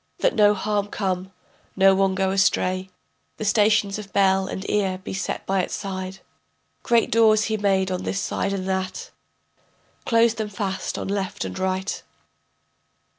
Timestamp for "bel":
4.11-4.47